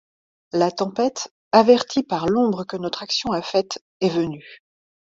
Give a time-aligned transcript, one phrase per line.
[0.51, 4.63] La tempête, avertie par l’ombre que notre action a faite, est venue.